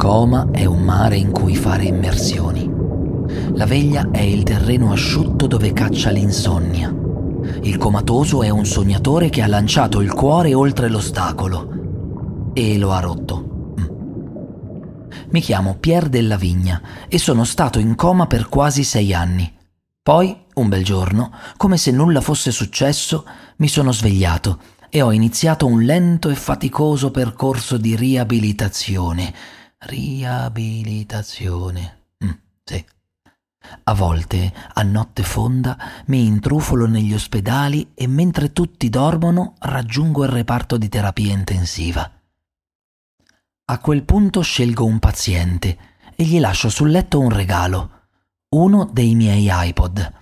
coma 0.00 0.48
è 0.50 0.64
un 0.64 0.80
mare 0.80 1.18
in 1.18 1.30
cui 1.30 1.54
fare 1.54 1.84
immersioni. 1.84 2.66
La 3.52 3.66
veglia 3.66 4.08
è 4.10 4.22
il 4.22 4.44
terreno 4.44 4.92
asciutto 4.92 5.46
dove 5.46 5.74
caccia 5.74 6.08
l'insonnia. 6.08 6.88
Il 7.60 7.76
comatoso 7.76 8.42
è 8.42 8.48
un 8.48 8.64
sognatore 8.64 9.28
che 9.28 9.42
ha 9.42 9.46
lanciato 9.46 10.00
il 10.00 10.14
cuore 10.14 10.54
oltre 10.54 10.88
l'ostacolo 10.88 12.50
e 12.54 12.78
lo 12.78 12.92
ha 12.92 13.00
rotto. 13.00 13.74
Mi 15.32 15.42
chiamo 15.42 15.76
Pier 15.78 16.08
della 16.08 16.36
Vigna 16.36 16.80
e 17.06 17.18
sono 17.18 17.44
stato 17.44 17.78
in 17.78 17.94
coma 17.94 18.26
per 18.26 18.48
quasi 18.48 18.84
sei 18.84 19.12
anni. 19.12 19.52
Poi, 20.02 20.34
un 20.54 20.68
bel 20.70 20.82
giorno, 20.82 21.30
come 21.58 21.76
se 21.76 21.90
nulla 21.90 22.22
fosse 22.22 22.50
successo, 22.50 23.26
mi 23.56 23.68
sono 23.68 23.92
svegliato 23.92 24.60
e 24.88 25.02
ho 25.02 25.12
iniziato 25.12 25.66
un 25.66 25.82
lento 25.82 26.30
e 26.30 26.36
faticoso 26.36 27.10
percorso 27.10 27.76
di 27.76 27.94
riabilitazione. 27.94 29.58
Riabilitazione. 29.82 32.08
Mm, 32.22 32.30
sì. 32.64 32.84
A 33.84 33.94
volte, 33.94 34.52
a 34.74 34.82
notte 34.82 35.22
fonda, 35.22 35.78
mi 36.06 36.26
intrufolo 36.26 36.86
negli 36.86 37.14
ospedali 37.14 37.92
e 37.94 38.06
mentre 38.06 38.52
tutti 38.52 38.90
dormono 38.90 39.54
raggiungo 39.58 40.24
il 40.24 40.28
reparto 40.28 40.76
di 40.76 40.90
terapia 40.90 41.32
intensiva. 41.32 42.12
A 43.64 43.78
quel 43.78 44.04
punto 44.04 44.42
scelgo 44.42 44.84
un 44.84 44.98
paziente 44.98 45.78
e 46.14 46.24
gli 46.24 46.40
lascio 46.40 46.68
sul 46.68 46.90
letto 46.90 47.18
un 47.18 47.30
regalo, 47.30 48.08
uno 48.50 48.86
dei 48.92 49.14
miei 49.14 49.46
iPod. 49.48 50.12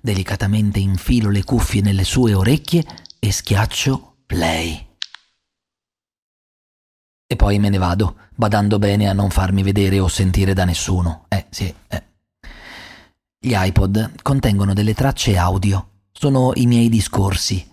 Delicatamente 0.00 0.80
infilo 0.80 1.30
le 1.30 1.44
cuffie 1.44 1.80
nelle 1.80 2.04
sue 2.04 2.34
orecchie 2.34 2.84
e 3.20 3.30
schiaccio 3.30 4.16
play. 4.26 4.89
E 7.32 7.36
poi 7.36 7.60
me 7.60 7.68
ne 7.68 7.78
vado, 7.78 8.16
badando 8.34 8.80
bene 8.80 9.08
a 9.08 9.12
non 9.12 9.30
farmi 9.30 9.62
vedere 9.62 10.00
o 10.00 10.08
sentire 10.08 10.52
da 10.52 10.64
nessuno. 10.64 11.26
Eh, 11.28 11.46
sì, 11.48 11.72
eh. 11.86 12.02
Gli 13.38 13.52
iPod 13.54 14.14
contengono 14.20 14.74
delle 14.74 14.94
tracce 14.94 15.36
audio, 15.36 15.90
sono 16.10 16.50
i 16.56 16.66
miei 16.66 16.88
discorsi. 16.88 17.64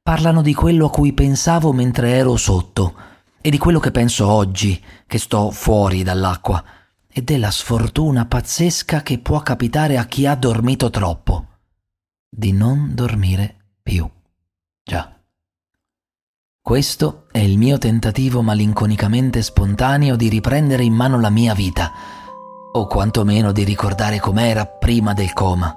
Parlano 0.00 0.40
di 0.40 0.54
quello 0.54 0.86
a 0.86 0.90
cui 0.90 1.12
pensavo 1.12 1.74
mentre 1.74 2.12
ero 2.12 2.36
sotto 2.36 2.94
e 3.42 3.50
di 3.50 3.58
quello 3.58 3.80
che 3.80 3.90
penso 3.90 4.28
oggi, 4.28 4.82
che 5.06 5.18
sto 5.18 5.50
fuori 5.50 6.02
dall'acqua, 6.02 6.64
e 7.06 7.20
della 7.20 7.50
sfortuna 7.50 8.24
pazzesca 8.24 9.02
che 9.02 9.18
può 9.18 9.40
capitare 9.40 9.98
a 9.98 10.06
chi 10.06 10.24
ha 10.24 10.34
dormito 10.34 10.88
troppo, 10.88 11.46
di 12.30 12.52
non 12.52 12.94
dormire 12.94 13.56
più. 13.82 14.08
Già. 14.82 15.15
Questo 16.66 17.26
è 17.30 17.38
il 17.38 17.58
mio 17.58 17.78
tentativo 17.78 18.42
malinconicamente 18.42 19.40
spontaneo 19.40 20.16
di 20.16 20.28
riprendere 20.28 20.82
in 20.82 20.94
mano 20.94 21.20
la 21.20 21.30
mia 21.30 21.54
vita, 21.54 21.92
o 22.72 22.88
quantomeno 22.88 23.52
di 23.52 23.62
ricordare 23.62 24.18
com'era 24.18 24.66
prima 24.66 25.14
del 25.14 25.32
coma. 25.32 25.72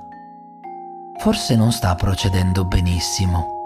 Forse 1.20 1.56
non 1.56 1.72
sta 1.72 1.94
procedendo 1.94 2.66
benissimo. 2.66 3.59